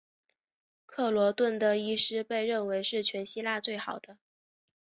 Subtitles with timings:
[0.87, 4.17] 克罗顿的医师被认为是全希腊最好的。